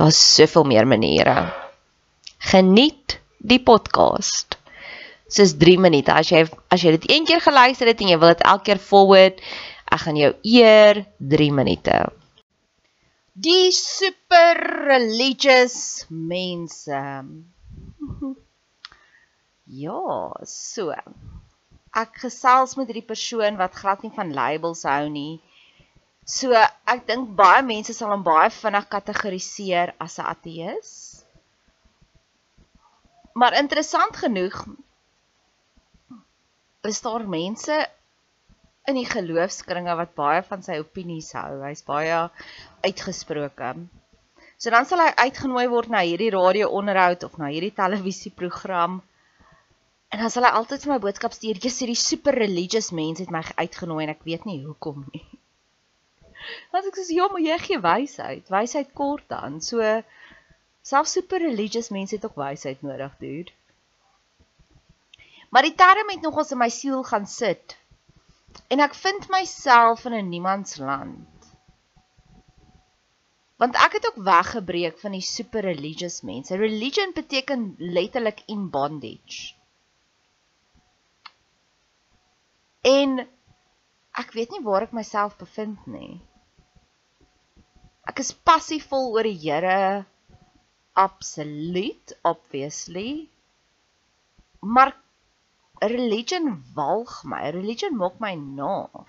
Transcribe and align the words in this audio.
Daar's 0.00 0.34
soveel 0.34 0.64
meer 0.64 0.86
maniere. 0.88 1.52
Geniet 2.38 3.18
die 3.36 3.60
podcast. 3.60 4.56
Dis 5.28 5.52
3 5.60 5.76
minute. 5.78 6.14
As 6.14 6.30
jy 6.32 6.46
as 6.72 6.80
jy 6.80 6.94
dit 6.94 7.04
een 7.10 7.26
keer 7.28 7.42
geluister 7.44 7.90
het 7.90 8.00
en 8.00 8.08
jy 8.08 8.16
wil 8.22 8.32
dit 8.32 8.46
elke 8.48 8.64
keer 8.70 8.80
forward, 8.80 9.42
ek 9.92 10.00
gaan 10.06 10.16
jou 10.16 10.30
eer 10.54 11.02
3 11.34 11.50
minute. 11.52 11.98
Die 13.36 13.68
super 13.76 14.64
religious 14.88 16.06
mense. 16.08 17.04
Ja, 19.70 20.32
so. 20.50 20.90
Ek 21.94 22.16
gesels 22.24 22.72
met 22.74 22.88
hierdie 22.88 23.06
persoon 23.06 23.54
wat 23.60 23.76
glad 23.78 24.00
nie 24.02 24.10
van 24.16 24.32
labels 24.34 24.82
hou 24.82 25.04
nie. 25.12 25.38
So 26.30 26.54
ek 26.54 27.06
dink 27.08 27.32
baie 27.38 27.62
mense 27.66 27.94
sal 27.96 28.12
hom 28.14 28.20
baie 28.26 28.50
vinnig 28.54 28.84
kategoriseer 28.92 29.94
as 30.04 30.18
'n 30.18 30.28
ateïs. 30.32 30.90
Maar 33.40 33.56
interessant 33.62 34.20
genoeg 34.22 34.60
is 36.90 37.00
daar 37.06 37.24
mense 37.34 37.78
in 38.90 39.00
die 39.00 39.08
geloofskringe 39.14 39.96
wat 40.02 40.14
baie 40.22 40.44
van 40.52 40.62
sy 40.68 40.78
opinies 40.84 41.32
hou. 41.38 41.62
Hy's 41.64 41.82
baie 41.90 42.20
uitgesproke. 42.86 43.72
So 44.60 44.70
dan 44.70 44.86
sal 44.86 45.02
hy 45.02 45.10
uitgenooi 45.26 45.66
word 45.74 45.90
na 45.90 46.04
hierdie 46.06 46.32
radio-onderhoud 46.36 47.26
of 47.26 47.38
na 47.42 47.50
hierdie 47.50 47.74
televisieprogram. 47.82 49.00
En 50.14 50.18
dan 50.22 50.30
sal 50.30 50.46
hy 50.46 50.54
altyd 50.60 50.86
vir 50.86 50.94
my 50.94 51.02
boodskap 51.08 51.34
stuur: 51.34 51.58
"Jy's 51.58 51.82
hierdie 51.82 52.00
super 52.06 52.38
religious 52.44 52.94
mense 53.02 53.26
het 53.26 53.34
my 53.34 53.42
uitgenooi 53.64 54.02
en 54.06 54.16
ek 54.16 54.26
weet 54.30 54.46
nie 54.46 54.60
hoekom 54.62 55.06
nie." 55.10 55.26
Want 56.72 56.88
ek 56.90 56.98
sê 56.98 57.16
ja, 57.16 57.28
maar 57.30 57.44
jy 57.44 57.58
gee 57.66 57.80
wysheid. 57.84 58.48
Wysheid 58.52 58.92
kort 58.96 59.26
dan. 59.28 59.60
So 59.60 59.80
selfs 60.82 61.16
super 61.16 61.42
religious 61.42 61.90
mense 61.94 62.16
het 62.16 62.24
ook 62.24 62.38
wysheid 62.40 62.82
nodig, 62.82 63.16
dude. 63.20 63.52
Maar 65.50 65.66
die 65.66 65.74
term 65.74 66.08
het 66.08 66.22
nogals 66.22 66.52
in 66.54 66.62
my 66.62 66.70
siel 66.70 67.02
gaan 67.02 67.26
sit. 67.26 67.76
En 68.70 68.82
ek 68.82 68.94
vind 68.94 69.28
myself 69.30 70.04
in 70.06 70.14
'n 70.14 70.28
niemandsland. 70.28 71.28
Want 73.60 73.76
ek 73.76 73.92
het 73.92 74.06
ook 74.06 74.24
weggebreek 74.24 74.98
van 74.98 75.12
die 75.12 75.26
super 75.26 75.60
religious 75.60 76.20
mense. 76.20 76.56
Religion 76.56 77.12
beteken 77.14 77.74
letterlik 77.78 78.42
in 78.46 78.70
bondage. 78.70 79.54
En 82.80 83.28
ek 84.16 84.32
weet 84.32 84.50
nie 84.50 84.62
waar 84.64 84.82
ek 84.82 84.96
myself 84.96 85.36
bevind 85.36 85.86
nie. 85.86 86.20
Ek 88.08 88.22
is 88.22 88.32
passievol 88.32 89.10
oor 89.12 89.26
die 89.28 89.36
Here. 89.36 90.06
Absoluut, 90.92 92.16
obviously. 92.24 93.28
Maar 94.60 94.94
religion 95.80 96.64
walg 96.74 97.22
my. 97.24 97.50
Religion 97.50 97.96
maak 97.96 98.18
my 98.20 98.34
naar. 98.34 99.06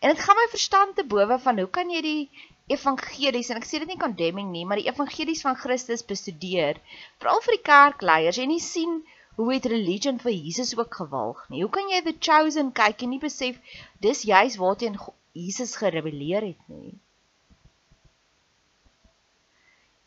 En 0.00 0.10
dit 0.12 0.20
gaan 0.20 0.36
my 0.38 0.46
verstand 0.50 0.96
te 0.96 1.04
bowe 1.04 1.38
van 1.46 1.58
hoe 1.58 1.70
kan 1.78 1.90
jy 1.90 2.02
die 2.04 2.44
evangelies 2.74 3.50
en 3.50 3.58
ek 3.60 3.66
sê 3.68 3.80
dit 3.82 3.90
nie 3.90 4.00
condemning 4.00 4.50
nie, 4.52 4.64
maar 4.64 4.80
die 4.80 4.88
evangelies 4.90 5.42
van 5.46 5.58
Christus 5.58 6.04
bestudeer, 6.06 6.78
veral 7.22 7.42
vir 7.46 7.56
die 7.56 7.64
kerkleiers 7.66 8.38
en 8.40 8.52
nie 8.52 8.62
sien 8.62 9.00
hoe 9.38 9.48
het 9.52 9.66
religion 9.70 10.20
vir 10.22 10.32
Jesus 10.36 10.74
ook 10.78 10.94
gewalg 11.00 11.42
nie. 11.50 11.64
Hoe 11.64 11.72
kan 11.74 11.90
jy 11.90 12.00
the 12.06 12.14
chosen 12.28 12.70
kyk 12.72 13.02
en 13.06 13.14
nie 13.16 13.22
besef 13.22 13.58
dis 14.06 14.22
juis 14.30 14.58
waarteen 14.62 15.00
Jesus 15.34 15.74
gerebelleer 15.80 16.46
het 16.52 16.70
nie? 16.70 16.94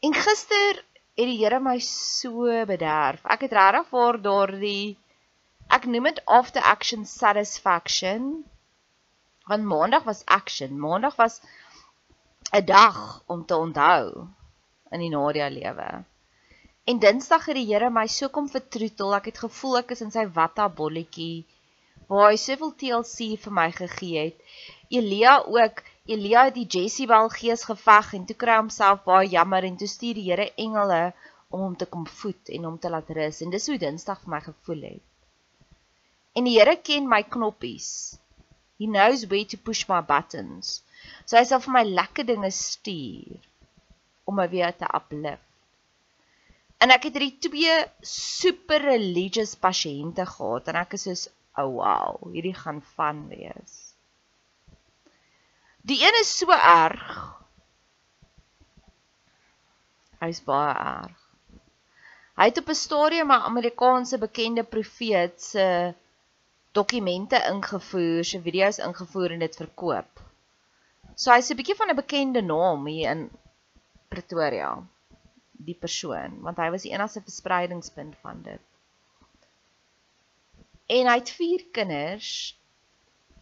En 0.06 0.14
gister 0.14 0.84
het 1.18 1.26
die 1.26 1.38
Here 1.40 1.60
my 1.60 1.80
so 1.82 2.46
bederf. 2.70 3.24
Ek 3.26 3.48
het 3.48 3.56
regtig 3.58 3.88
vir 3.94 4.20
daardie 4.26 4.98
ek 5.74 5.88
noem 5.90 6.10
dit 6.12 6.20
after 6.40 6.62
action 6.62 7.06
satisfaction. 7.06 8.28
Want 9.50 9.66
maandag 9.66 10.06
was 10.06 10.22
action. 10.26 10.78
Maandag 10.80 11.18
was 11.18 11.42
'n 12.54 12.66
dag 12.66 13.24
om 13.26 13.46
te 13.46 13.56
onthou 13.56 14.28
in 14.92 15.00
die 15.00 15.10
Nadia 15.10 15.50
lewe. 15.50 15.90
En 16.86 17.00
Dinsdag 17.00 17.46
het 17.46 17.56
die 17.56 17.68
Here 17.74 17.90
my 17.90 18.08
so 18.08 18.30
kom 18.30 18.50
vertroetel, 18.50 19.16
ek 19.16 19.26
het 19.26 19.40
gevoel 19.46 19.78
ek 19.78 19.92
is 19.92 20.02
in 20.02 20.12
sy 20.12 20.28
watta 20.40 20.70
bolletjie 20.70 21.46
waar 22.08 22.30
hy 22.30 22.38
soveel 22.40 22.72
TLC 22.80 23.34
vir 23.44 23.54
my 23.54 23.72
gegee 23.72 24.22
het. 24.30 24.38
Elia 24.90 25.34
ook, 25.44 25.82
Elia 26.08 26.46
het 26.48 26.56
die 26.56 26.68
Jezebel 26.72 27.28
gees 27.34 27.66
geveg 27.68 28.14
en 28.16 28.26
toe 28.28 28.36
kry 28.40 28.54
homself 28.56 29.02
baie 29.04 29.28
jammer 29.28 29.66
en 29.68 29.76
toe 29.80 29.90
stuur 29.92 30.16
die 30.16 30.28
Here 30.30 30.46
engele 30.64 31.00
om 31.52 31.64
hom 31.66 31.74
te 31.80 31.88
kom 31.96 32.06
voed 32.20 32.52
en 32.56 32.68
hom 32.68 32.78
te 32.80 32.92
laat 32.94 33.10
rus 33.18 33.42
en 33.44 33.52
dis 33.52 33.68
hoe 33.68 33.76
Dinsdag 33.82 34.22
vir 34.22 34.32
my 34.34 34.40
gevoel 34.46 34.86
het. 34.88 35.04
En 36.40 36.48
die 36.48 36.54
Here 36.56 36.78
ken 36.90 37.10
my 37.12 37.20
knoppies. 37.36 37.90
He 38.80 38.88
knows 38.88 39.26
where 39.28 39.50
to 39.52 39.60
push 39.60 39.84
my 39.90 40.00
buttons. 40.14 40.78
So 41.26 41.36
hy 41.36 41.44
sal 41.50 41.60
vir 41.66 41.76
my 41.76 41.84
lekker 41.90 42.28
dinge 42.32 42.54
stuur 42.56 43.44
om 44.32 44.40
my 44.40 44.48
weer 44.54 44.72
te 44.80 44.88
uplift. 44.88 45.44
En 46.80 46.94
ek 46.96 47.10
het 47.10 47.20
hierdie 47.20 47.50
twee 47.50 47.76
super 48.06 48.86
religious 48.94 49.58
pasiënte 49.60 50.24
gehad 50.30 50.72
en 50.72 50.80
ek 50.86 50.96
is 50.96 51.08
soos, 51.10 51.28
"Oh 51.58 51.68
wow, 51.82 52.32
hierdie 52.32 52.56
gaan 52.64 52.84
van 52.96 53.26
wees." 53.34 53.97
Die 55.88 56.02
een 56.04 56.20
is 56.20 56.38
so 56.38 56.52
erg. 56.52 57.12
Hy's 60.20 60.42
baie 60.44 60.74
erg. 60.74 61.24
Hy 62.38 62.50
het 62.50 62.60
op 62.62 62.70
'n 62.70 62.80
stadium 62.80 63.32
'n 63.32 63.48
Amerikaanse 63.52 64.18
bekende 64.18 64.64
profeet 64.64 65.42
se 65.42 65.94
dokumente 66.72 67.40
ingevoer, 67.54 68.24
se 68.24 68.42
video's 68.42 68.78
ingevoer 68.78 69.32
en 69.32 69.40
dit 69.40 69.56
verkoop. 69.56 70.20
So 71.16 71.32
hy's 71.32 71.50
'n 71.52 71.58
bietjie 71.62 71.80
van 71.80 71.90
'n 71.90 72.02
bekende 72.02 72.42
naam 72.42 72.86
hier 72.86 73.10
in 73.12 73.30
Pretoria 74.08 74.72
die 75.52 75.76
persoon 75.76 76.42
want 76.42 76.58
hy 76.58 76.70
was 76.70 76.86
die 76.86 76.92
enigste 76.92 77.22
verspreidingspunt 77.22 78.16
van 78.22 78.42
dit. 78.42 78.64
En 80.86 81.08
hy 81.08 81.18
het 81.18 81.32
vier 81.40 81.66
kinders 81.72 82.58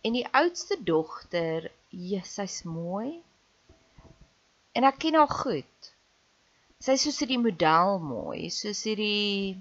en 0.02 0.14
die 0.14 0.28
oudste 0.32 0.78
dogter, 0.84 1.72
sy's 2.28 2.64
mooi. 2.68 3.22
En 4.76 4.84
ek 4.90 5.00
ken 5.04 5.18
haar 5.20 5.32
goed. 5.32 5.92
Sy's 6.84 7.06
soos 7.06 7.22
hierdie 7.24 7.40
model 7.40 8.00
mooi, 8.04 8.50
soos 8.52 8.84
hierdie 8.88 9.56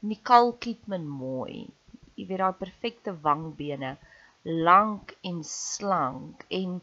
Nicole 0.00 0.54
Kidman 0.62 1.04
mooi. 1.06 1.66
Jy 2.16 2.24
weet 2.30 2.44
haar 2.44 2.56
perfekte 2.58 3.12
wangbene, 3.26 3.96
lank 4.44 5.14
en 5.28 5.44
slank 5.44 6.46
en 6.60 6.80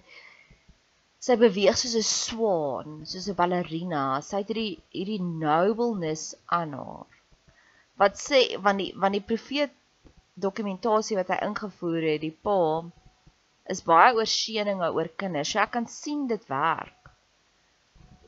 Sy 1.26 1.36
beweeg 1.42 1.78
soos 1.82 1.96
'n 1.98 2.06
swaan, 2.06 2.90
soos 3.10 3.28
'n 3.32 3.38
ballerina. 3.40 4.02
Sy 4.26 4.42
het 4.42 4.50
hierdie 4.52 4.74
hierdie 4.98 5.24
nobleness 5.46 6.36
aan 6.58 6.76
haar. 6.80 7.08
Wat 8.02 8.20
sê 8.28 8.42
van 8.66 8.78
die 8.82 8.92
van 9.04 9.16
die 9.18 9.24
profeet 9.32 9.74
dokumentasie 10.46 11.18
wat 11.20 11.32
hy 11.34 11.40
ingevoer 11.48 12.06
het, 12.10 12.22
die 12.26 12.38
pa 12.46 12.60
is 13.72 13.82
baie 13.86 14.14
oor 14.14 14.30
seëninge 14.30 14.92
oor 14.94 15.10
kinders. 15.20 15.52
So 15.52 15.62
ek 15.64 15.74
kan 15.76 15.88
sien 15.90 16.26
dit 16.30 16.44
werk. 16.52 16.94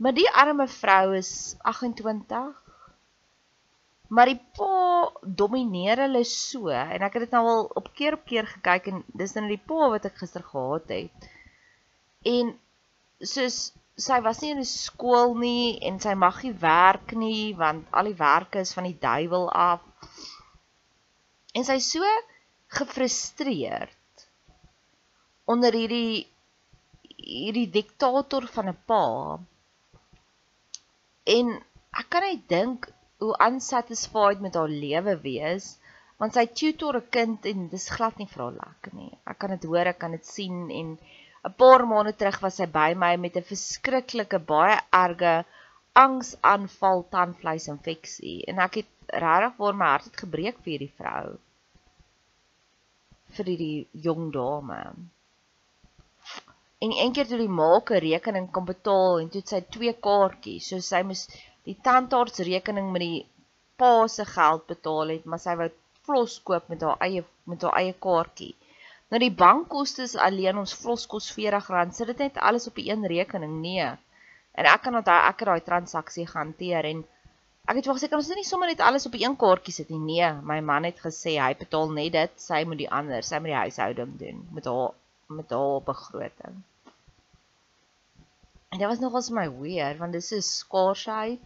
Maar 0.01 0.13
die 0.17 0.29
arme 0.29 0.67
vrou 0.69 1.15
is 1.17 1.31
28. 1.65 2.63
Maar 4.13 4.31
die 4.31 4.39
pa 4.57 4.75
domineer 5.21 6.05
hulle 6.05 6.23
so 6.29 6.71
en 6.71 7.03
ek 7.03 7.17
het 7.17 7.25
dit 7.25 7.33
nou 7.35 7.43
al 7.51 7.65
op 7.79 7.89
keer 7.97 8.15
op 8.17 8.23
keer 8.29 8.47
gekyk 8.47 8.91
en 8.91 9.01
dis 9.19 9.35
nou 9.35 9.47
die 9.49 9.61
pa 9.71 9.89
wat 9.93 10.07
ek 10.09 10.21
gister 10.21 10.45
gehad 10.45 10.93
het. 10.93 11.27
En 12.27 12.53
soos 13.33 13.59
sy 13.97 14.19
was 14.21 14.39
nie 14.41 14.53
in 14.53 14.61
'n 14.61 14.69
skool 14.69 15.33
nie 15.41 15.79
en 15.89 15.99
sy 15.99 16.13
mag 16.13 16.43
nie 16.43 16.53
werk 16.61 17.13
nie 17.17 17.53
want 17.57 17.87
al 17.91 18.09
die 18.09 18.19
werke 18.21 18.61
is 18.61 18.73
van 18.77 18.85
die 18.85 18.99
duiwel 19.01 19.49
af. 19.49 19.81
En 21.53 21.65
sy 21.65 21.79
so 21.81 22.05
gefrustreerd 22.79 23.96
onder 25.53 25.73
hierdie 25.79 26.27
hierdie 27.17 27.69
diktator 27.79 28.47
van 28.55 28.69
'n 28.71 28.77
pa. 28.89 29.05
En 31.37 31.51
ek 32.01 32.07
kan 32.13 32.23
net 32.27 32.47
dink 32.55 32.87
hoe 33.23 33.35
unsatisfied 33.47 34.39
met 34.45 34.55
haar 34.59 34.73
lewe 34.85 35.15
wees 35.23 35.75
want 36.19 36.33
sy 36.33 36.45
tutor 36.59 36.97
'n 36.97 37.09
kind 37.17 37.45
en 37.51 37.67
dis 37.73 37.89
glad 37.95 38.17
nie 38.17 38.29
vir 38.33 38.43
haar 38.43 38.57
lekker 38.63 38.93
nie. 38.99 39.13
Ek 39.31 39.37
kan 39.39 39.53
dit 39.55 39.65
hoor, 39.69 39.87
ek 39.93 39.99
kan 40.03 40.11
dit 40.17 40.25
sien 40.25 40.69
en 40.79 40.97
'n 41.47 41.53
paar 41.61 41.85
maande 41.87 42.13
terug 42.19 42.39
was 42.45 42.57
sy 42.59 42.67
by 42.79 42.89
my 43.03 43.15
met 43.15 43.37
'n 43.37 43.49
verskriklike 43.53 44.39
baie 44.53 44.77
erge 45.03 45.33
angsaanval 46.05 47.05
tandvleisinfeksie 47.15 48.39
en 48.51 48.59
ek 48.59 48.73
het 48.81 48.91
regtig 49.25 49.53
waar 49.61 49.77
my 49.81 49.91
hart 49.93 50.09
het 50.09 50.23
gebreek 50.25 50.57
vir 50.63 50.71
hierdie 50.73 50.95
vrou 51.01 51.37
vir 53.37 53.45
hierdie 53.51 53.87
jong 54.07 54.31
dame. 54.33 54.79
En 56.85 56.91
een 56.93 57.13
keer 57.13 57.27
toe 57.27 57.37
die 57.41 57.53
maak 57.59 57.89
'n 57.91 58.03
rekening 58.03 58.47
kom 58.55 58.65
betaal 58.65 59.15
en 59.19 59.29
toe 59.35 59.41
sy 59.51 59.59
twee 59.75 59.93
kaartjies, 60.07 60.65
so 60.71 60.83
sy 60.87 60.99
moes 61.11 61.23
die 61.69 61.75
tandarts 61.87 62.43
rekening 62.49 62.91
met 62.95 63.03
die 63.03 63.21
pa 63.81 63.93
se 64.15 64.25
geld 64.33 64.67
betaal 64.73 65.13
het, 65.13 65.23
maar 65.31 65.41
sy 65.45 65.55
wou 65.61 65.67
vlos 66.09 66.35
koop 66.49 66.67
met 66.73 66.85
haar 66.87 67.01
eie 67.07 67.23
met 67.53 67.65
haar 67.65 67.79
eie 67.81 67.95
kaartjie. 68.07 68.51
Nou 69.09 69.21
die 69.23 69.33
bankkoste 69.39 70.05
is 70.05 70.13
alleen 70.27 70.61
ons 70.63 70.75
vlos 70.83 71.07
kos 71.13 71.31
R40. 71.37 71.95
Sit 71.97 72.11
dit 72.11 72.21
net 72.25 72.37
alles 72.51 72.69
op 72.69 72.77
'n 72.77 72.87
een 72.91 73.09
rekening? 73.15 73.57
Nee. 73.65 73.89
En 74.59 74.71
ek 74.73 74.81
kan 74.85 74.99
onthou 75.01 75.19
ek 75.31 75.39
het 75.39 75.49
daai 75.49 75.65
transaksie 75.71 76.27
gehanteer 76.33 76.91
en 76.91 77.03
ek 77.65 77.75
het 77.79 77.85
wou 77.87 77.97
gesê 77.97 78.09
kan 78.09 78.21
ons 78.21 78.29
nie 78.35 78.49
sommer 78.51 78.69
net 78.69 78.85
alles 78.91 79.09
op 79.09 79.17
'n 79.17 79.23
een 79.23 79.39
kaartjie 79.45 79.73
sit 79.79 79.89
nie. 79.89 80.03
Nee, 80.11 80.31
my 80.53 80.59
man 80.61 80.83
het 80.83 80.99
gesê 81.07 81.39
hy 81.41 81.53
betaal 81.65 81.89
net 81.99 82.11
dit, 82.11 82.39
sy 82.49 82.63
moet 82.65 82.77
die 82.85 82.91
ander, 83.01 83.23
sy 83.23 83.39
moet 83.39 83.53
die 83.55 83.61
huishouding 83.65 84.17
doen 84.21 84.47
met 84.51 84.65
haar 84.65 84.93
met 85.27 85.49
haar 85.49 85.81
begroting. 85.83 86.63
En 88.69 88.77
dit 88.77 88.87
was 88.87 88.99
nogals 88.99 89.29
my 89.29 89.47
weird 89.59 89.97
want 89.97 90.11
dis 90.11 90.31
'n 90.31 90.41
skaarsheid. 90.41 91.45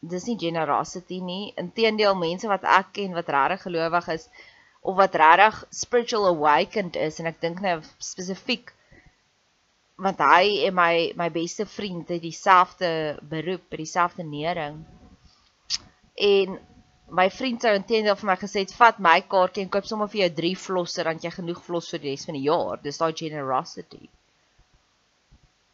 Dis 0.00 0.24
nie 0.24 0.38
generosity 0.38 1.20
nie. 1.20 1.52
Inteendeel 1.56 2.14
mense 2.14 2.48
wat 2.48 2.64
ek 2.64 2.92
ken 2.92 3.12
wat 3.12 3.28
regtig 3.28 3.62
gelowig 3.62 4.08
is, 4.08 4.28
of 4.80 4.96
wat 4.96 5.14
regtig 5.14 5.64
spiritual 5.70 6.26
awakened 6.26 6.96
is 6.96 7.18
en 7.18 7.26
ek 7.26 7.40
dink 7.40 7.60
nou 7.60 7.80
spesifiek 7.98 8.74
want 10.02 10.18
hy 10.24 10.64
en 10.66 10.74
my 10.74 10.94
my 11.18 11.28
beste 11.30 11.66
vriend 11.66 12.08
het 12.10 12.22
dieselfde 12.22 13.18
beroep, 13.22 13.68
dieselfde 13.70 14.24
nering. 14.26 14.80
En 16.14 16.58
my 17.12 17.28
vriend 17.30 17.64
sou 17.64 17.72
intendeel 17.76 18.16
vir 18.16 18.30
my 18.30 18.36
gesê 18.40 18.64
het, 18.64 18.74
"Vat 18.78 18.98
my 18.98 19.20
kaartjie 19.34 19.62
en 19.64 19.70
koop 19.70 19.86
sommer 19.86 20.08
vir 20.08 20.22
jou 20.22 20.30
3 20.40 20.54
flosse 20.56 21.04
dan 21.04 21.20
jy 21.22 21.30
genoeg 21.30 21.62
flos 21.62 21.90
vir 21.90 22.00
die 22.00 22.10
res 22.10 22.24
van 22.28 22.38
die 22.38 22.48
jaar." 22.48 22.80
Dis 22.82 22.98
daai 22.98 23.12
generosity. 23.12 24.08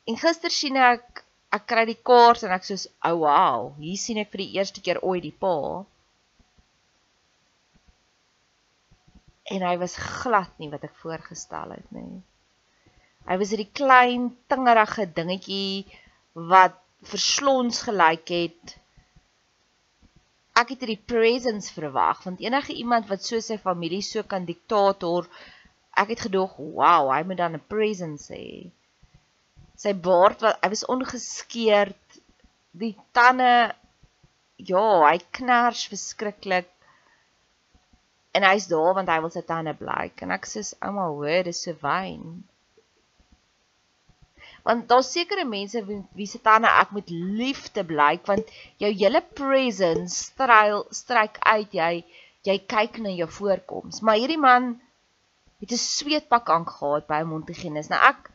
En 0.07 0.17
gister 0.17 0.51
sien 0.51 0.77
ek 0.77 1.25
ek 1.53 1.67
kry 1.67 1.85
die 1.87 2.03
kaart 2.11 2.43
en 2.43 2.51
ek 2.51 2.63
sê, 2.63 2.75
"O 3.05 3.13
oh, 3.13 3.19
wow, 3.25 3.75
hier 3.79 3.97
sien 3.97 4.19
ek 4.19 4.31
vir 4.33 4.45
die 4.45 4.53
eerste 4.59 4.81
keer 4.81 4.99
ooit 5.03 5.23
die 5.23 5.39
pa." 5.45 5.87
en 9.51 9.65
hy 9.65 9.77
was 9.81 9.97
glad 9.97 10.51
nie 10.61 10.69
wat 10.73 10.85
ek 10.89 10.97
voorgestel 11.03 11.73
het 11.77 11.95
nie. 11.97 12.21
Hy 13.29 13.37
was 13.41 13.53
hierdie 13.53 13.71
klein 13.77 14.31
tingerige 14.51 15.09
dingetjie 15.17 15.85
wat 16.53 16.77
verslons 17.09 17.83
gelyk 17.87 18.33
het. 18.33 18.78
Ek 20.59 20.73
het 20.75 20.83
hierdie 20.83 21.05
presence 21.13 21.73
verwag 21.75 22.25
want 22.27 22.43
enige 22.43 22.75
iemand 22.75 23.07
wat 23.11 23.23
so 23.23 23.39
sy 23.45 23.59
familie 23.63 24.03
so 24.03 24.25
kan 24.27 24.47
diktator, 24.49 25.29
ek 26.03 26.15
het 26.15 26.25
gedog, 26.27 26.57
"Wow, 26.59 27.13
hy 27.15 27.23
moet 27.23 27.39
dan 27.39 27.55
'n 27.55 27.69
presence 27.75 28.33
hê." 28.35 28.71
Sy 29.77 29.93
baard 29.95 30.41
wat 30.43 30.59
hy 30.63 30.69
was 30.75 30.87
ongeskeerd, 30.95 32.03
die 32.73 32.97
tande 33.13 33.75
ja, 34.59 34.87
hy 35.07 35.19
knars 35.39 35.87
verskriklik 35.91 36.71
en 38.35 38.47
hy's 38.47 38.67
daar 38.71 38.95
want 38.99 39.11
hy 39.11 39.19
wil 39.23 39.33
sy 39.35 39.43
tande 39.47 39.75
blyk 39.79 40.23
en 40.23 40.35
ek 40.35 40.47
sê 40.51 40.63
ouma 40.85 41.07
hoor 41.15 41.47
dis 41.47 41.63
so 41.65 41.75
wyn 41.83 42.25
want 44.67 44.89
daar's 44.91 45.13
sekere 45.13 45.45
mense 45.45 45.85
wie, 45.89 46.01
wie 46.19 46.27
se 46.27 46.41
tande 46.49 46.71
ek 46.83 46.95
moet 46.97 47.11
liefde 47.43 47.85
blyk 47.93 48.27
want 48.31 48.51
jou 48.85 48.93
hele 49.03 49.23
presence 49.41 50.31
stryl 50.31 50.87
stryk 51.03 51.39
uit 51.55 51.79
jy 51.81 51.93
jy 52.49 52.59
kyk 52.75 52.99
na 53.05 53.13
jou 53.21 53.29
voorkoms 53.41 54.03
maar 54.03 54.21
hierdie 54.23 54.41
man 54.49 54.75
het 55.61 55.73
'n 55.73 55.85
sweetpak 55.85 56.51
aangegaan 56.57 57.07
by 57.09 57.23
'n 57.23 57.31
Montigenes 57.35 57.91
nou 57.93 58.01
ek 58.11 58.33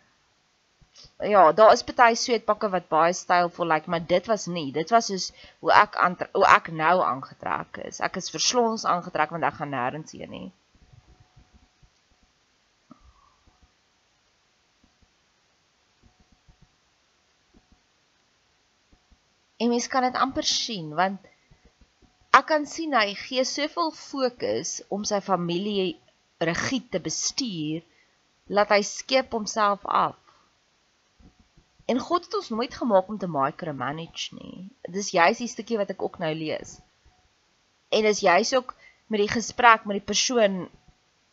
ja, 1.34 1.52
daar 1.52 1.72
is 1.74 1.84
baie 1.84 2.16
sweetpakke 2.16 2.70
wat 2.70 2.90
baie 2.92 3.14
stylvol 3.18 3.68
lyk, 3.68 3.74
like, 3.86 3.90
maar 3.90 4.06
dit 4.08 4.28
was 4.32 4.46
nie. 4.46 4.72
Dit 4.76 4.92
was 4.96 5.08
soos 5.12 5.26
hoe 5.60 5.72
ek 5.84 5.98
hoe 6.34 6.46
ek 6.58 6.70
nou 6.82 6.96
aangetrek 7.02 7.80
is. 7.88 8.02
Ek 8.08 8.20
is 8.22 8.30
verslons 8.34 8.86
aangetrek 8.86 9.34
want 9.36 9.48
ek 9.50 9.58
gaan 9.62 9.74
nêrens 9.74 10.14
heen 10.18 10.30
nie. 10.30 10.50
En 19.64 19.72
mens 19.72 19.88
kan 19.88 20.04
dit 20.04 20.20
amper 20.26 20.48
sien 20.50 20.90
want 21.00 21.32
ek 22.36 22.50
kan 22.52 22.66
sien 22.68 22.96
hy 22.98 23.14
gee 23.16 23.46
soveel 23.48 23.94
fokus 23.96 24.76
om 24.96 25.06
sy 25.08 25.22
familie 25.24 25.94
regiet 26.50 26.90
te 26.92 27.00
bestuur 27.08 27.84
laat 28.58 28.74
hy 28.76 28.82
skep 28.84 29.32
homself 29.32 29.86
af. 29.88 30.18
En 31.88 32.00
God 32.00 32.28
het 32.28 32.36
ons 32.40 32.50
nooit 32.50 32.76
gemaak 32.76 33.10
om 33.12 33.20
te 33.20 33.28
micromanage 33.28 34.36
nie. 34.36 34.70
Dis 34.98 35.12
juist 35.16 35.44
die 35.44 35.52
stukkie 35.52 35.80
wat 35.80 35.92
ek 35.96 36.04
ook 36.04 36.20
nou 36.20 36.32
lees. 36.36 36.78
En 37.94 38.08
dis 38.08 38.24
juist 38.24 38.56
ook 38.56 38.76
met 39.08 39.24
die 39.24 39.32
gesprek 39.32 39.86
met 39.86 40.00
die 40.00 40.10
persoon 40.12 40.66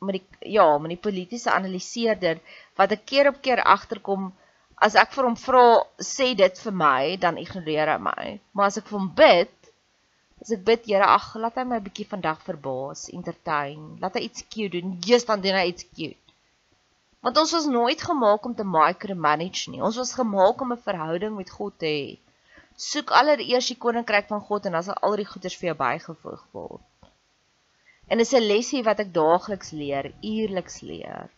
met 0.01 0.17
die 0.17 0.53
ja, 0.57 0.67
met 0.79 0.95
die 0.95 1.03
politieke 1.03 1.53
analiseerder 1.53 2.41
wat 2.79 2.95
ek 2.97 3.05
keer 3.11 3.29
op 3.31 3.41
keer 3.45 3.63
agterkom 3.63 4.31
as 4.87 4.97
ek 4.97 5.13
vir 5.17 5.27
hom 5.29 5.37
vra 5.37 5.65
sê 6.11 6.31
dit 6.37 6.61
vir 6.65 6.77
my, 6.83 7.17
dan 7.25 7.39
ignoreer 7.41 7.91
hy 7.93 7.99
my. 8.01 8.23
Maar 8.57 8.71
as 8.71 8.79
ek 8.81 8.87
vir 8.89 8.99
hom 8.99 9.11
bid, 9.17 9.53
as 10.41 10.53
ek 10.57 10.63
bid, 10.65 10.87
Here, 10.89 11.05
ag, 11.05 11.27
laat 11.43 11.59
hy 11.61 11.65
my 11.69 11.77
'n 11.79 11.87
bietjie 11.89 12.09
vandag 12.09 12.41
verbaas, 12.47 13.09
entertain, 13.13 13.83
laat 14.01 14.17
hy 14.17 14.23
iets 14.29 14.47
cute 14.49 14.73
doen, 14.77 14.97
just 15.05 15.29
dan 15.29 15.45
doen 15.45 15.59
hy 15.61 15.67
iets 15.73 15.85
cute. 15.93 16.35
Want 17.21 17.37
ons 17.37 17.53
was 17.53 17.67
nooit 17.69 18.01
gemaak 18.01 18.47
om 18.49 18.55
te 18.57 18.65
micromanage 18.65 19.71
nie. 19.71 19.83
Ons 19.89 19.99
was 20.01 20.17
gemaak 20.17 20.61
om 20.65 20.73
'n 20.73 20.85
verhouding 20.89 21.37
met 21.37 21.51
God 21.51 21.79
te 21.79 21.87
hê. 21.87 22.19
Soek 22.77 23.11
allereers 23.13 23.69
die 23.69 23.77
koninkryk 23.77 24.29
van 24.33 24.41
God 24.41 24.67
en 24.67 24.73
dan 24.73 24.87
sal 24.87 24.97
al 25.05 25.17
die 25.21 25.29
goeders 25.33 25.57
vir 25.61 25.69
jou 25.71 25.77
bygevoeg 25.83 26.45
word. 26.57 26.87
En 28.09 28.19
dis 28.19 28.33
'n 28.33 28.49
lesie 28.53 28.83
wat 28.83 29.01
ek 29.05 29.13
daagliks 29.13 29.71
leer, 29.71 30.13
uierliks 30.25 30.81
leer. 30.81 31.29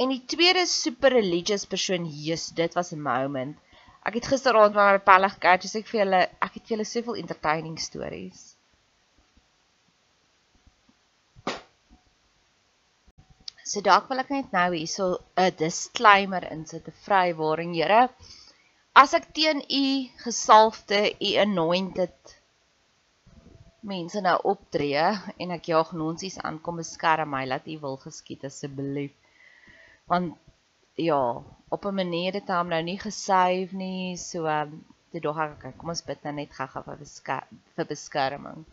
En 0.00 0.08
die 0.08 0.22
tweede 0.24 0.62
super 0.66 1.12
religious 1.12 1.66
persoon, 1.68 2.06
Jesus, 2.08 2.54
dit 2.56 2.76
was 2.78 2.92
'n 2.92 3.02
moment. 3.04 3.58
Ek 4.08 4.14
het 4.16 4.30
gisteraand 4.32 4.74
met 4.74 4.86
my 4.92 5.00
pelle 5.08 5.28
gekyk, 5.28 5.66
so 5.68 5.78
ek 5.78 5.90
vir 5.90 6.00
julle, 6.00 6.20
ek 6.46 6.54
het 6.56 6.70
julle 6.72 6.86
soveel 6.88 7.18
entertaining 7.22 7.76
stories. 7.78 8.40
So 13.70 13.84
dalk 13.90 14.08
wil 14.08 14.24
ek 14.24 14.32
net 14.36 14.56
nou 14.56 14.70
hierso 14.72 15.10
'n 15.36 15.52
disclaimer 15.60 16.48
insit, 16.50 16.88
'n 16.88 17.00
vrywaring, 17.04 17.74
Here. 17.74 18.08
As 18.94 19.12
ek 19.14 19.32
teen 19.34 19.60
u 19.82 19.84
gesalfde, 20.24 21.12
u 21.20 21.30
anointed 21.44 22.36
mense 23.82 24.20
nou 24.20 24.38
optree 24.54 25.06
en 25.38 25.50
ek 25.50 25.64
jaag 25.74 25.92
nonsies 25.92 26.38
aan, 26.38 26.58
kom 26.58 26.76
beskerm 26.76 27.30
my, 27.30 27.44
laat 27.46 27.66
u 27.66 27.78
wil 27.84 27.96
geskied 27.96 28.44
asseblief 28.44 29.12
want 30.10 30.34
ja, 30.98 31.42
op 31.68 31.84
'n 31.86 31.94
manier 31.94 32.32
het 32.32 32.48
hom 32.50 32.68
nou 32.68 32.82
nie 32.82 32.98
gesave 32.98 33.76
nie, 33.76 34.16
so 34.16 34.46
um, 34.46 34.84
dit 35.12 35.22
dog 35.22 35.38
ek 35.38 35.78
kom 35.78 35.92
ons 35.94 36.02
bid 36.02 36.22
nou 36.24 36.34
net 36.34 36.52
gou-gou 36.54 36.82
vir 36.88 36.98
beskerm, 36.98 37.60
vir 37.76 37.86
beskerming. 37.86 38.64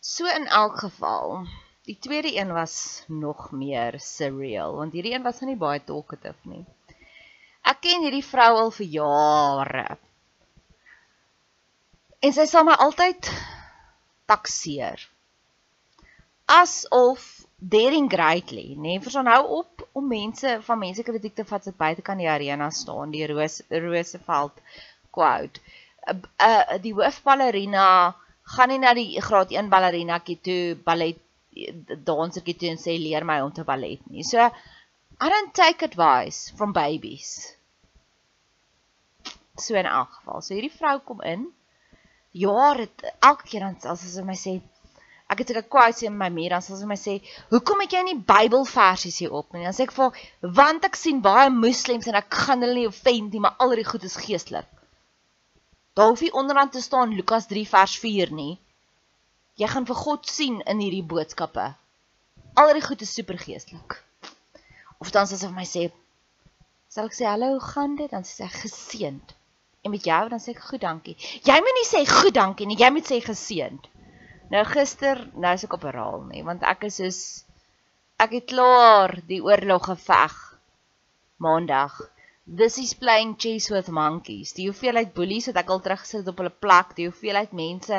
So 0.00 0.26
in 0.26 0.46
elk 0.46 0.78
geval, 0.84 1.46
die 1.88 1.98
tweede 1.98 2.36
een 2.36 2.52
was 2.52 3.04
nog 3.08 3.50
meer 3.50 4.00
surreal, 4.00 4.76
want 4.76 4.92
hierdie 4.92 5.14
een 5.14 5.22
was 5.22 5.40
nie 5.40 5.56
baie 5.56 5.80
talkative 5.84 6.52
nie. 6.52 6.64
Ek 7.66 7.80
ken 7.80 8.04
hierdie 8.04 8.24
vrou 8.24 8.52
al 8.56 8.70
vir 8.70 8.86
jare. 8.86 9.86
En 12.20 12.32
sy 12.32 12.46
sal 12.46 12.64
my 12.64 12.76
altyd 12.86 13.30
takseer. 14.26 15.15
Asof 16.46 17.46
daring 17.58 18.08
greatly, 18.08 18.74
nê? 18.76 18.82
Nee, 18.82 19.00
Verstaan 19.02 19.26
hou 19.26 19.42
op 19.60 19.88
om 19.92 20.06
mense 20.06 20.58
van 20.62 20.78
mense 20.78 21.02
kritiek 21.02 21.34
te 21.34 21.44
vat 21.44 21.64
wat 21.66 21.76
buite 21.76 22.02
kan 22.06 22.20
die 22.22 22.28
arena 22.30 22.70
staan, 22.70 23.10
die 23.10 23.26
Roos 23.26 23.62
Roosevelt 23.70 24.60
quote. 25.10 25.60
Uh, 26.06 26.20
uh 26.48 26.78
die 26.84 26.94
hoofballerina 26.94 27.86
gaan 28.54 28.70
nie 28.70 28.78
na 28.78 28.92
die 28.94 29.20
graad 29.20 29.50
1 29.50 29.72
ballerina 29.72 30.20
toe 30.22 30.76
ballet 30.86 31.18
dansertjie 32.06 32.56
toe 32.60 32.70
en 32.70 32.78
sê 32.78 32.94
leer 33.00 33.24
my 33.24 33.40
om 33.42 33.52
te 33.52 33.64
ballet 33.64 34.02
nie. 34.06 34.22
So 34.22 34.38
I 35.18 35.28
don't 35.32 35.54
take 35.54 35.82
advice 35.82 36.52
from 36.56 36.72
babies. 36.72 37.56
So 39.58 39.74
in 39.74 39.86
elk 39.86 40.12
geval, 40.20 40.42
so 40.42 40.54
hierdie 40.54 40.76
vrou 40.78 40.98
kom 41.00 41.22
in. 41.24 41.46
Ja, 42.36 42.74
dit 42.76 43.06
elke 43.24 43.48
keer 43.48 43.64
dan 43.64 43.78
as 43.88 44.04
sy 44.04 44.22
my 44.22 44.36
sê 44.36 44.60
ek 45.28 45.38
het 45.42 45.50
'n 45.50 45.68
quote 45.68 46.06
in 46.06 46.16
my 46.16 46.28
muur 46.30 46.50
dan 46.50 46.62
sal 46.62 46.76
sy 46.76 46.86
my 46.86 46.96
sê, 46.96 47.14
"Hoekom 47.50 47.80
het 47.80 47.92
jy 47.92 48.02
nie 48.02 48.18
Bybelversies 48.32 49.18
hier 49.18 49.32
op 49.32 49.52
nie?" 49.52 49.64
Dan 49.64 49.72
sê 49.74 49.82
ek 49.82 49.92
vir, 49.92 50.12
"Want 50.40 50.84
ek 50.84 50.96
sien 50.96 51.20
baie 51.20 51.50
moslems 51.50 52.06
en 52.06 52.14
ek 52.14 52.34
gaan 52.34 52.60
hulle 52.60 52.74
nie 52.74 52.86
offend 52.86 53.32
nie, 53.32 53.40
maar 53.40 53.56
al 53.58 53.74
die 53.74 53.84
goed 53.84 54.04
is 54.04 54.16
geestelik." 54.16 54.66
Daar 55.94 56.08
hoef 56.08 56.20
nie 56.20 56.32
onderaan 56.32 56.70
te 56.70 56.80
staan 56.80 57.14
Lukas 57.14 57.46
3 57.46 57.68
vers 57.68 57.98
4 57.98 58.32
nie. 58.32 58.58
Jy 59.54 59.66
gaan 59.66 59.86
vir 59.86 59.94
God 59.94 60.28
sien 60.28 60.60
in 60.60 60.78
hierdie 60.78 61.02
boodskappe. 61.02 61.74
Al 62.54 62.72
die 62.72 62.82
goed 62.82 63.00
is 63.00 63.14
supergeestelik. 63.14 64.04
Of 64.98 65.10
dan 65.10 65.26
sal 65.26 65.38
sy 65.38 65.46
vir 65.46 65.56
my 65.56 65.64
sê, 65.64 65.90
sal 66.88 67.06
ek 67.06 67.14
sê, 67.14 67.24
"Hallo, 67.24 67.48
hoe 67.56 67.60
gaan 67.60 67.96
dit?" 67.96 68.10
Dan 68.10 68.22
sê 68.22 68.34
sy, 68.36 68.48
"Geseënd." 68.48 69.34
En 69.82 69.90
met 69.90 70.04
jou 70.04 70.28
dan 70.28 70.38
sê 70.38 70.48
ek, 70.50 70.60
"Goed, 70.60 70.80
dankie." 70.80 71.16
Jy 71.42 71.58
moet 71.64 71.76
nie 71.78 71.88
sê 71.88 72.06
goed, 72.20 72.34
dankie 72.34 72.66
nie, 72.66 72.76
jy 72.76 72.90
moet 72.90 73.04
sê 73.10 73.20
geseënd. 73.20 73.88
Nou 74.52 74.62
gister, 74.68 75.24
nou 75.34 75.52
is 75.58 75.64
ek 75.66 75.74
op 75.74 75.84
herhaal 75.88 76.22
nie, 76.28 76.42
want 76.46 76.62
ek 76.62 76.86
is 76.86 77.00
soos 77.00 77.20
ek 78.22 78.36
het 78.38 78.52
klaar 78.52 79.16
die 79.28 79.42
oorlog 79.44 79.88
geveg 79.90 80.36
maandag. 81.42 81.96
This 82.46 82.78
is 82.78 82.94
playing 82.94 83.34
chess 83.42 83.66
with 83.74 83.90
monkeys. 83.90 84.54
Die 84.54 84.68
hoeveelheid 84.70 85.10
bullies 85.16 85.50
wat 85.50 85.58
ek 85.64 85.72
al 85.74 85.82
teruggesit 85.82 86.30
op 86.30 86.38
hulle 86.38 86.54
plek, 86.54 86.94
die 86.94 87.08
hoeveelheid 87.08 87.52
mense 87.58 87.98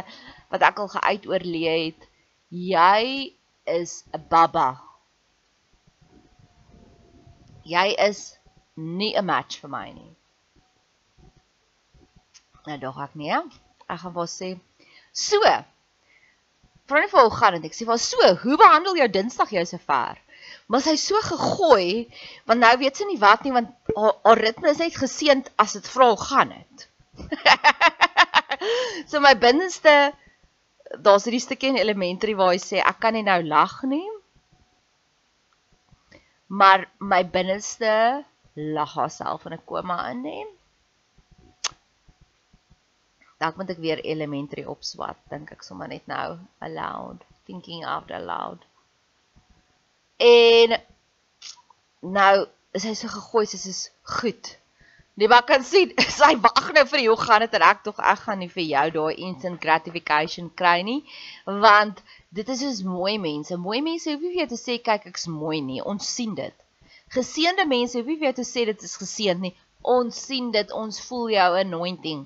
wat 0.53 0.63
ek 0.63 0.79
al 0.79 0.91
geuitoorlee 0.95 1.75
het. 1.83 2.07
Jy 2.49 3.35
is 3.67 4.05
'n 4.15 4.23
baba. 4.31 4.69
Jy 7.67 7.87
is 8.07 8.37
nie 8.75 9.13
'n 9.19 9.25
match 9.25 9.59
vir 9.59 9.69
my 9.69 9.91
nie. 9.91 10.15
Nou 12.67 12.77
dog 12.77 13.03
ek 13.03 13.15
nie. 13.15 13.35
Ek 13.35 13.99
gaan 13.99 14.13
vir 14.13 14.31
sê 14.31 14.59
so 15.11 15.43
vra 16.87 17.01
net 17.03 17.11
vir 17.11 17.25
hoe 17.25 17.35
gaan 17.35 17.57
dit? 17.57 17.67
Ek 17.69 17.75
sê 17.75 17.87
vir 17.87 17.99
so, 18.01 18.29
hoe 18.43 18.57
behandel 18.59 18.99
jou 19.01 19.07
Dinsdag 19.11 19.53
jou 19.55 19.63
sover? 19.67 20.19
Maar 20.67 20.83
sy 20.83 20.95
so 20.99 21.19
gegooi, 21.23 22.07
want 22.47 22.63
nou 22.63 22.73
weet 22.81 22.99
sy 22.99 23.07
nie 23.07 23.19
wat 23.21 23.45
nie 23.45 23.53
want 23.55 23.71
haar, 23.95 24.39
ritme 24.39 24.71
is 24.71 24.81
net 24.83 24.95
geseend 24.99 25.51
as 25.63 25.77
dit 25.77 25.87
vra 25.93 26.09
hoe 26.11 26.19
gaan 26.21 26.51
dit. 26.55 26.87
so 29.09 29.23
my 29.23 29.33
binneste 29.39 29.95
daar's 31.03 31.27
hierdie 31.27 31.43
stukkie 31.43 31.71
in 31.71 31.79
elementary 31.79 32.35
waar 32.39 32.53
hy 32.53 32.59
sê 32.63 32.83
ek 32.83 32.99
kan 33.03 33.15
nie 33.15 33.25
nou 33.27 33.39
lag 33.47 33.79
nie. 33.87 34.05
Maar 36.47 36.87
my 36.99 37.23
binneste 37.31 37.91
lag 38.55 38.93
haarself 38.99 39.47
in 39.47 39.55
'n 39.55 39.65
koma 39.67 39.99
in 40.11 40.23
neem 40.23 40.51
dalk 43.41 43.57
moet 43.57 43.73
ek 43.73 43.81
weer 43.83 44.03
elementary 44.03 44.65
opswat 44.65 45.17
dink 45.31 45.51
ek 45.53 45.65
sommer 45.65 45.89
net 45.91 46.05
nou 46.09 46.37
aloud 46.65 47.25
thinking 47.47 47.85
out 47.85 48.11
aloud. 48.11 48.59
En 50.17 50.77
nou 51.99 52.35
is 52.77 52.85
hy 52.85 52.93
so 52.99 53.09
gegooi 53.11 53.45
sy 53.47 53.59
is 53.71 53.83
goed. 54.19 54.53
Nee 55.17 55.31
maar 55.31 55.45
kan 55.49 55.63
sien 55.65 55.93
sy 56.19 56.33
wag 56.43 56.71
nou 56.75 56.85
vir 56.91 57.05
jou 57.07 57.15
gaan 57.23 57.45
dit 57.45 57.57
en 57.57 57.65
ek 57.71 57.83
tog 57.87 58.01
ek 58.13 58.23
gaan 58.25 58.41
nie 58.43 58.51
vir 58.53 58.65
jou 58.67 58.85
daai 58.99 59.23
instant 59.29 59.61
gratification 59.63 60.51
kry 60.61 60.77
nie 60.89 60.99
want 61.65 62.03
dit 62.37 62.49
is 62.53 62.61
soos 62.65 62.83
mooi 62.85 63.17
mense. 63.21 63.57
Mooi 63.67 63.81
mense 63.85 64.11
hoef 64.11 64.21
nie 64.21 64.33
vir 64.35 64.43
jou 64.43 64.49
te 64.53 64.61
sê 64.61 64.79
kyk 64.89 65.07
ek's 65.13 65.29
mooi 65.31 65.61
nie. 65.69 65.81
Ons 65.81 66.09
sien 66.19 66.35
dit. 66.37 66.65
Geseënde 67.15 67.65
mense 67.71 67.97
hoef 67.97 68.11
nie 68.11 68.19
vir 68.19 68.31
jou 68.31 68.37
te 68.41 68.49
sê 68.51 68.67
dit 68.69 68.89
is 68.89 68.97
geseënd 69.01 69.45
nie. 69.47 69.55
Ons 69.97 70.19
sien 70.27 70.51
dit 70.51 70.73
ons 70.75 71.03
voel 71.07 71.29
jou 71.37 71.49
anointing 71.63 72.25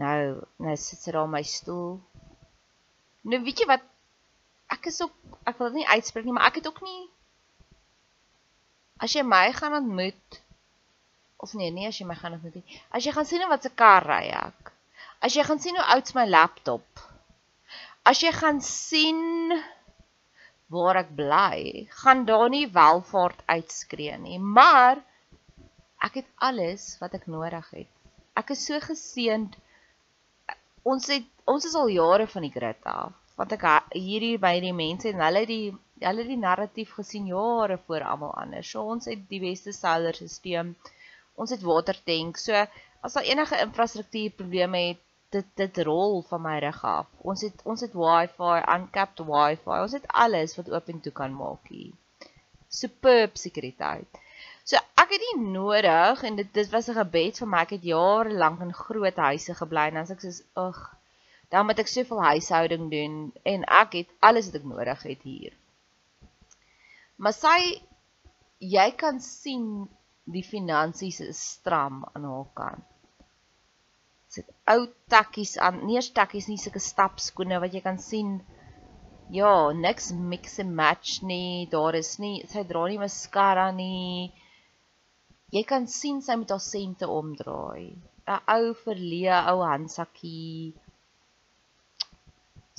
Nou, 0.00 0.42
nou 0.58 0.76
sit 0.80 1.02
sy 1.02 1.12
daar 1.14 1.26
op 1.26 1.34
my 1.34 1.42
stoel. 1.46 1.98
Nou 3.30 3.40
weet 3.44 3.62
jy 3.62 3.68
wat? 3.70 3.84
Ek 4.74 4.88
is 4.90 5.00
op 5.04 5.12
ek 5.44 5.58
wil 5.60 5.70
dit 5.70 5.82
nie 5.82 5.92
uitspreek 5.92 6.26
nie, 6.26 6.34
maar 6.34 6.48
ek 6.50 6.62
het 6.62 6.70
ook 6.70 6.80
nie 6.84 7.04
As 9.04 9.14
jy 9.16 9.24
my 9.26 9.50
gaan 9.52 9.74
ontmoet 9.76 10.40
of 11.44 11.52
nee, 11.58 11.70
nee, 11.74 11.88
as 11.90 11.98
jy 11.98 12.06
my 12.08 12.14
gaan 12.16 12.36
ontmoet 12.36 12.54
nie. 12.60 12.78
As 12.94 13.04
jy 13.04 13.12
gaan 13.12 13.26
sien 13.28 13.42
wat 13.50 13.66
se 13.66 13.70
kar 13.82 14.06
ry 14.06 14.28
ek. 14.38 14.70
As 15.26 15.34
jy 15.36 15.42
gaan 15.44 15.60
sien 15.60 15.76
hoe 15.76 15.86
oud 15.94 16.12
my 16.16 16.24
laptop. 16.28 17.02
As 18.06 18.22
jy 18.22 18.30
gaan 18.36 18.62
sien 18.64 19.52
waar 20.72 21.00
ek 21.02 21.10
bly, 21.18 21.58
gaan 22.04 22.24
daar 22.28 22.46
nie 22.52 22.64
welvaart 22.72 23.42
uitskree 23.50 24.16
nie, 24.22 24.38
maar 24.38 25.02
ek 26.04 26.20
het 26.22 26.30
alles 26.48 26.86
wat 27.02 27.18
ek 27.18 27.28
nodig 27.28 27.68
het. 27.76 27.90
Ek 28.40 28.54
is 28.54 28.64
so 28.68 28.80
geseënd 28.86 29.58
ons 30.84 31.06
het 31.12 31.28
ons 31.50 31.64
is 31.68 31.74
al 31.76 31.90
jare 31.92 32.26
van 32.30 32.46
die 32.46 32.54
grid 32.54 32.88
af. 32.88 33.12
wat 33.40 33.52
ek 33.56 33.64
hierdie 33.98 34.36
by 34.38 34.52
die 34.62 34.74
mense 34.76 35.10
en 35.10 35.22
hulle 35.24 35.42
die 35.48 35.72
hulle 36.04 36.24
die 36.28 36.38
narratief 36.40 36.92
gesien 36.98 37.26
jare 37.30 37.78
voor 37.86 38.04
almal 38.10 38.34
anders. 38.42 38.70
So 38.70 38.84
ons 38.94 39.08
het 39.10 39.24
die 39.30 39.40
beste 39.42 39.72
solarstelsel. 39.74 40.74
Ons 41.40 41.54
het 41.54 41.64
watertank. 41.66 42.38
So 42.38 42.54
as 43.04 43.16
daar 43.16 43.26
enige 43.26 43.58
infrastruktuurprobleme 43.66 44.82
het, 44.88 45.02
dit 45.34 45.46
dit 45.58 45.78
rol 45.88 46.22
van 46.28 46.42
my 46.44 46.58
rug 46.62 46.80
af. 46.86 47.08
Ons 47.32 47.42
het 47.46 47.64
ons 47.64 47.82
het 47.82 47.94
wifi, 47.98 48.52
uncapped 48.76 49.24
wifi. 49.26 49.78
Ons 49.80 49.96
het 49.98 50.06
alles 50.24 50.54
wat 50.60 50.70
oop 50.70 50.92
en 50.92 51.00
toe 51.06 51.12
kan 51.12 51.34
maak 51.34 51.72
hier. 51.74 51.94
Superb 52.68 53.38
sekuriteit. 53.38 54.22
So 54.64 54.80
ek 55.02 55.10
het 55.12 55.24
nie 55.24 55.46
nodig 55.52 56.22
en 56.24 56.36
dit 56.40 56.52
dit 56.56 56.68
was 56.72 56.88
'n 56.88 56.98
gebed 57.00 57.38
vir 57.38 57.48
my. 57.48 57.62
Ek 57.66 57.74
het 57.76 57.84
jare 57.84 58.32
lank 58.32 58.60
in 58.60 58.72
groot 58.72 59.16
huise 59.16 59.54
gebly 59.54 59.88
en 59.88 59.96
as 60.02 60.10
ek 60.10 60.20
soos 60.20 60.42
ag 60.56 60.78
dan 61.52 61.66
moet 61.66 61.78
ek 61.78 61.90
soveel 61.92 62.22
huishouding 62.22 62.88
doen 62.90 63.18
en 63.44 63.64
ek 63.82 63.92
het 63.92 64.08
alles 64.20 64.48
wat 64.50 64.60
ek 64.60 64.70
nodig 64.70 65.02
het 65.02 65.22
hier. 65.22 65.52
Maar 67.16 67.36
sy 67.36 67.58
jy 68.58 68.88
kan 68.96 69.20
sien 69.20 69.68
die 70.24 70.42
finansies 70.42 71.20
is 71.20 71.40
stram 71.58 72.02
aan 72.14 72.24
haar 72.24 72.48
kant. 72.58 72.84
Sit 74.34 74.48
ou 74.66 74.88
takkies 75.12 75.58
aan, 75.62 75.84
nie 75.86 75.98
eers 75.98 76.10
takkies 76.16 76.48
nie, 76.50 76.58
sulke 76.58 76.80
stapskoene 76.82 77.60
wat 77.62 77.76
jy 77.76 77.82
kan 77.84 78.00
sien. 78.02 78.40
Ja, 79.30 79.72
niks 79.72 80.10
mix 80.12 80.58
and 80.58 80.74
match 80.74 81.20
nie. 81.22 81.68
Daar 81.70 81.94
is 81.94 82.16
nie 82.18 82.40
sy 82.50 82.64
dra 82.66 82.88
nie 82.88 82.98
mascara 82.98 83.68
nie. 83.76 84.32
Jy 85.54 85.62
kan 85.70 85.84
sien 85.86 86.18
sy 86.26 86.34
moet 86.38 86.50
haar 86.50 86.62
sente 86.62 87.06
omdraai. 87.06 87.94
'n 88.26 88.40
Ou 88.54 88.72
verlee 88.84 89.36
ou 89.50 89.60
handsakkie. 89.62 90.72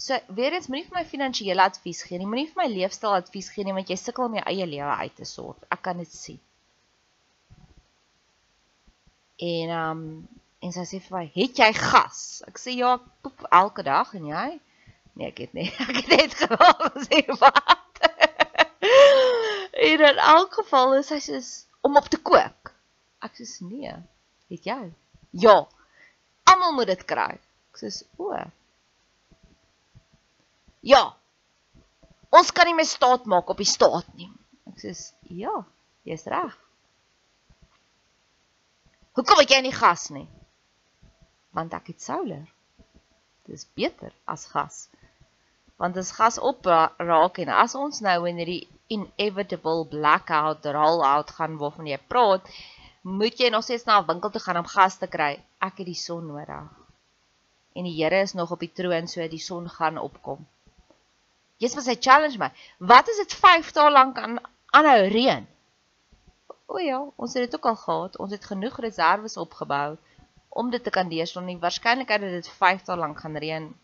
So 0.05 0.17
weer 0.37 0.53
eens 0.57 0.67
moenie 0.67 0.87
vir 0.89 0.97
my 0.97 1.05
finansiële 1.07 1.63
advies 1.63 2.01
gee 2.07 2.19
nie. 2.19 2.27
Moenie 2.27 2.49
vir 2.49 2.61
my 2.63 2.67
leefstyl 2.73 3.15
advies 3.15 3.47
gee 3.53 3.63
nie 3.63 3.75
want 3.77 3.91
jy 3.93 3.95
sukkel 4.01 4.27
om 4.27 4.35
jou 4.35 4.43
eie 4.51 4.67
lewe 4.67 4.97
uit 5.03 5.15
te 5.15 5.27
sort. 5.29 5.63
Ek 5.71 5.81
kan 5.87 6.01
dit 6.03 6.11
sien. 6.11 6.41
En 9.51 9.69
ehm 9.69 10.03
um, 10.03 10.27
en 10.65 10.73
sy 10.73 10.83
sê 10.89 10.99
vir 11.05 11.17
my, 11.17 11.25
"Het 11.35 11.59
jy 11.61 11.71
gas?" 11.77 12.41
Ek 12.47 12.59
sê, 12.59 12.75
"Ja, 12.75 12.97
poep 13.21 13.47
elke 13.51 13.83
dag 13.83 14.13
en 14.19 14.25
jy?" 14.25 14.59
Nee, 15.13 15.27
ek 15.27 15.37
het 15.37 15.53
nie. 15.53 15.69
Ek 15.87 15.95
het 15.95 16.07
net 16.07 16.33
gewoon 16.33 17.05
sê 17.07 17.23
wat. 17.39 17.99
en 19.89 20.05
in 20.09 20.17
elk 20.35 20.53
geval 20.59 20.95
is 20.99 21.09
hy 21.09 21.19
sê 21.23 21.39
om 21.85 21.97
op 21.97 22.07
te 22.09 22.17
kook. 22.17 22.64
Ek 23.35 23.43
sê, 23.43 23.65
"Nee, 23.67 23.91
het 24.49 24.63
jy?" 24.63 24.93
Ja. 25.31 25.67
Almal 26.47 26.71
moet 26.71 26.87
dit 26.87 27.05
kry. 27.05 27.39
Ek 27.71 27.77
sê, 27.81 27.91
"O." 28.17 28.31
Ja. 30.81 31.15
Ons 32.31 32.51
kan 32.51 32.65
nie 32.65 32.75
meer 32.75 32.85
staat 32.87 33.25
maak 33.25 33.49
op 33.49 33.57
die 33.57 33.65
staat 33.65 34.07
nie. 34.15 34.31
Ek 34.67 34.77
sê, 34.79 35.13
"Ja, 35.29 35.65
jy's 36.03 36.25
reg." 36.25 36.55
Hoekom 39.15 39.39
het 39.39 39.49
jy 39.49 39.61
nie 39.61 39.71
gas 39.71 40.09
nie? 40.09 40.27
Want 41.51 41.73
ek 41.73 41.87
het 41.87 42.01
solar. 42.01 42.47
Dis 43.47 43.65
beter 43.65 44.13
as 44.25 44.45
gas. 44.45 44.89
Want 45.77 45.97
as 45.97 46.11
gas 46.11 46.37
opraak 46.37 47.39
en 47.39 47.49
as 47.49 47.75
ons 47.75 48.01
nou 48.01 48.25
in 48.27 48.37
hierdie 48.37 48.67
inevitable 48.87 49.85
blackout 49.91 50.65
rollout 50.65 51.31
gaan 51.37 51.57
waarvan 51.57 51.87
jy 51.87 51.99
praat, 52.07 52.47
moet 53.05 53.37
jy 53.37 53.49
nog 53.53 53.63
steeds 53.63 53.85
na 53.85 53.99
'n 54.01 54.05
winkel 54.05 54.29
toe 54.29 54.41
gaan 54.41 54.57
om 54.57 54.65
gas 54.65 54.97
te 54.97 55.07
kry. 55.07 55.33
Ek 55.59 55.77
het 55.77 55.85
die 55.85 56.01
son 56.07 56.25
nodig. 56.25 56.69
En 57.73 57.83
die 57.83 58.03
Here 58.03 58.21
is 58.21 58.33
nog 58.33 58.51
op 58.51 58.59
die 58.59 58.71
troon, 58.71 59.07
so 59.07 59.27
die 59.27 59.39
son 59.39 59.69
gaan 59.69 59.97
opkom. 59.97 60.47
Jesus 61.57 61.85
sê 61.87 61.95
challenge 61.99 62.37
my. 62.37 62.51
Wat 62.77 63.07
is 63.07 63.17
dit 63.17 63.33
5 63.33 63.71
dae 63.71 63.91
lank 63.91 64.17
aan 64.17 64.39
aanhou 64.65 65.07
reën? 65.07 65.47
O 66.65 66.77
ja, 66.77 66.99
ons 67.15 67.33
het 67.33 67.43
dit 67.43 67.55
ook 67.55 67.65
al 67.65 67.75
gehad. 67.75 68.17
Ons 68.17 68.31
het 68.31 68.45
genoeg 68.45 68.79
reserves 68.79 69.37
opgebou 69.37 69.97
om 70.49 70.69
dit 70.69 70.83
te 70.83 70.89
kan 70.89 71.09
deurstaan. 71.09 71.45
Die 71.45 71.57
waarskynlikheid 71.57 72.21
dat 72.21 72.29
dit 72.29 72.49
5 72.49 72.83
dae 72.83 72.97
lank 72.97 73.19
gaan 73.19 73.37
reën 73.37 73.75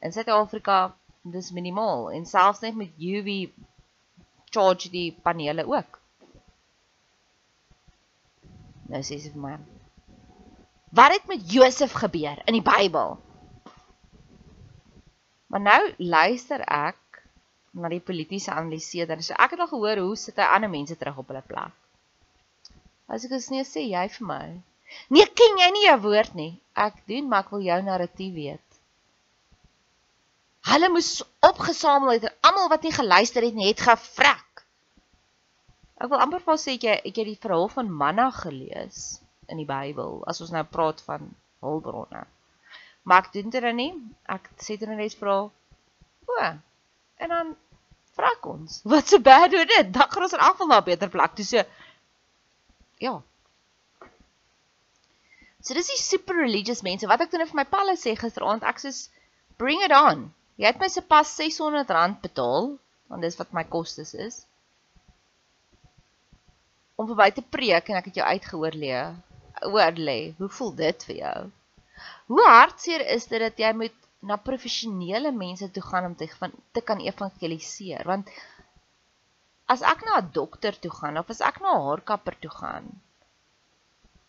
in 0.00 0.12
Suid-Afrika 0.12 0.96
dis 1.22 1.50
minimaal 1.50 2.10
en 2.10 2.26
selfs 2.26 2.60
net 2.60 2.76
met 2.76 2.92
UV 2.98 3.48
charge 4.50 4.90
die 4.90 5.16
panele 5.22 5.66
ook. 5.66 5.98
Nou 8.88 9.00
sê 9.04 9.18
sy 9.20 9.32
vir 9.34 9.42
my. 9.42 9.56
Wat 10.96 11.12
het 11.12 11.26
met 11.28 11.44
Josef 11.52 11.92
gebeur 11.92 12.40
in 12.48 12.56
die 12.56 12.64
Bybel? 12.64 13.18
Maar 15.48 15.64
nou 15.64 15.82
luister 15.98 16.64
ek 16.64 17.22
na 17.72 17.90
die 17.92 18.00
politieke 18.04 18.52
analiseerder. 18.52 19.20
So 19.24 19.36
ek 19.36 19.54
het 19.54 19.64
al 19.64 19.70
gehoor 19.70 20.00
hoe 20.04 20.16
sit 20.16 20.40
hy 20.40 20.48
ander 20.54 20.72
mense 20.72 20.96
terug 20.96 21.20
op 21.20 21.28
hulle 21.32 21.44
plek. 21.44 21.74
As 23.08 23.24
ek 23.24 23.32
gesnee 23.36 23.64
sê 23.64 23.84
jy 23.88 24.06
vir 24.16 24.28
my. 24.28 24.42
Nee, 25.12 25.28
ken 25.36 25.60
jy 25.60 25.68
nie 25.72 25.84
jou 25.86 25.98
woord 26.08 26.34
nie. 26.36 26.52
Ek 26.76 27.00
doen, 27.08 27.28
maar 27.28 27.44
ek 27.44 27.52
wil 27.52 27.64
jou 27.64 27.78
narratief 27.84 28.34
weet. 28.34 28.64
Hulle 30.68 30.90
moes 30.92 31.12
opgesamel 31.44 32.16
het 32.16 32.28
en 32.28 32.50
almal 32.50 32.68
wat 32.72 32.84
nie 32.84 32.92
geluister 32.92 33.44
het 33.44 33.56
nie, 33.56 33.70
het 33.70 33.84
gevrek. 33.84 34.47
Ek 35.98 36.10
wil 36.10 36.22
amper 36.22 36.42
vas 36.46 36.62
sê 36.62 36.76
jy 36.78 36.94
het 37.02 37.16
jy 37.16 37.24
die 37.32 37.40
verhaal 37.42 37.68
van 37.74 37.90
manna 37.90 38.30
gelees 38.30 39.20
in 39.50 39.58
die 39.58 39.68
Bybel 39.68 40.22
as 40.30 40.40
ons 40.44 40.52
nou 40.54 40.62
praat 40.64 41.00
van 41.06 41.30
hulpbronne. 41.64 42.22
Maar 43.08 43.24
ek 43.24 43.32
doen 43.34 43.50
dit 43.50 43.64
dan 43.64 43.78
nie. 43.80 43.92
Ek 44.30 44.50
sê 44.62 44.76
dit 44.78 44.88
net 44.88 45.16
vra. 45.18 45.38
O, 46.28 46.48
En 47.18 47.32
dan 47.34 47.54
vra 48.14 48.30
ek 48.36 48.46
ons, 48.50 48.80
wat 48.92 49.10
so 49.10 49.22
bad 49.22 49.50
doen 49.54 49.66
dit? 49.66 49.90
Dan 49.94 50.10
gaan 50.12 50.26
ons 50.26 50.36
in 50.36 50.44
afval 50.48 50.70
na 50.70 50.80
'n 50.80 50.88
beter 50.90 51.10
plek 51.14 51.34
toe. 51.38 51.46
So 51.50 51.64
ja. 53.06 53.14
So 55.62 55.74
dis 55.74 55.90
die 55.90 55.98
super 56.02 56.38
religious 56.38 56.82
mense. 56.86 57.10
Wat 57.10 57.20
ek 57.20 57.30
toe 57.30 57.40
net 57.42 57.50
vir 57.50 57.60
my 57.62 57.66
palle 57.76 57.96
sê 57.98 58.14
gisteraand, 58.18 58.62
ek 58.62 58.78
sê 58.82 58.92
bring 59.58 59.82
it 59.86 59.94
on. 59.94 60.28
Jy 60.58 60.70
het 60.70 60.80
my 60.82 60.88
se 60.90 61.02
pas 61.02 61.26
R600 61.26 62.22
betaal, 62.22 62.78
want 63.10 63.22
dis 63.22 63.38
wat 63.38 63.52
my 63.54 63.64
kostes 63.64 64.14
is. 64.14 64.44
Om 66.98 67.06
verby 67.12 67.30
te 67.34 67.44
preek 67.56 67.88
en 67.88 68.00
ek 68.00 68.10
het 68.10 68.20
jou 68.20 68.26
uitgehoor 68.26 68.74
lê. 68.74 68.92
Hoor 69.62 69.96
lê, 70.08 70.18
hoe 70.38 70.50
voel 70.58 70.74
dit 70.82 71.08
vir 71.08 71.16
jou? 71.22 71.38
Hoe 72.30 72.44
hartseer 72.46 73.04
is 73.14 73.26
dit 73.30 73.42
dat 73.42 73.58
jy 73.62 73.72
moet 73.74 73.96
na 74.20 74.36
professionele 74.36 75.30
mense 75.32 75.70
toe 75.70 75.82
gaan 75.82 76.04
om 76.10 76.14
te 76.14 76.26
van 76.38 76.54
te 76.72 76.82
kan 76.90 77.02
evangeliseer 77.10 78.06
want 78.10 78.30
as 79.74 79.82
ek 79.92 80.02
na 80.06 80.18
'n 80.20 80.30
dokter 80.38 80.78
toe 80.84 80.90
gaan 80.90 81.20
of 81.20 81.30
as 81.34 81.42
ek 81.50 81.60
na 81.62 81.74
'n 81.74 81.84
haarkapper 81.86 82.36
toe 82.42 82.50
gaan 82.60 82.86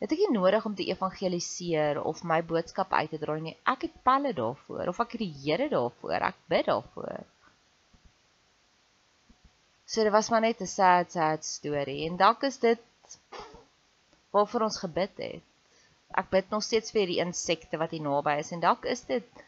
het 0.02 0.14
ek 0.14 0.22
nie 0.22 0.38
nodig 0.38 0.66
om 0.66 0.76
te 0.76 0.90
evangeliseer 0.94 2.02
of 2.12 2.24
my 2.32 2.40
boodskap 2.52 2.94
uit 2.94 3.10
te 3.10 3.22
dra 3.24 3.40
nie 3.48 3.58
ek 3.74 3.88
het 3.88 4.04
palle 4.10 4.34
daarvoor 4.42 4.94
of 4.94 5.00
ek 5.06 5.18
het 5.18 5.26
die 5.26 5.36
Here 5.42 5.70
daarvoor 5.74 6.28
ek 6.32 6.38
bid 6.54 6.66
daarvoor 6.72 7.26
so 9.90 10.04
dit 10.06 10.14
was 10.14 10.30
maar 10.30 10.46
net 10.46 10.62
'n 10.62 10.72
sad 10.78 11.12
sad 11.18 11.46
storie 11.46 12.00
en 12.10 12.18
dalk 12.24 12.44
is 12.52 12.60
dit 12.60 12.80
waarvoor 14.38 14.68
ons 14.70 14.82
gebid 14.86 15.18
het 15.18 15.44
ek 16.24 16.30
bid 16.30 16.50
nog 16.50 16.64
steeds 16.64 16.92
vir 16.96 17.08
die 17.14 17.22
insekte 17.26 17.78
wat 17.78 17.92
hier 17.96 18.06
naby 18.06 18.38
is 18.44 18.52
en 18.56 18.62
dalk 18.66 18.86
is 18.96 19.06
dit 19.14 19.46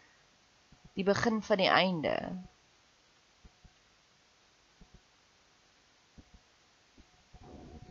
die 0.94 1.04
begin 1.04 1.42
van 1.42 1.58
die 1.58 1.70
einde. 1.72 2.16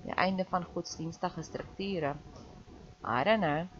Die 0.05 0.15
einde 0.17 0.45
van 0.45 0.65
godsdienstige 0.65 1.43
strukture. 1.43 2.15
I 3.05 3.25
don't 3.25 3.41
know. 3.41 3.80